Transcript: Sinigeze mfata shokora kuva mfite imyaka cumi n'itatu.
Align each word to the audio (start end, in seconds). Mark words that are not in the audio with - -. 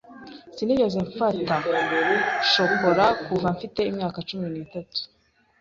Sinigeze 0.55 0.97
mfata 1.07 1.55
shokora 2.51 3.05
kuva 3.25 3.47
mfite 3.55 3.79
imyaka 3.91 4.17
cumi 4.29 4.47
n'itatu. 4.53 4.99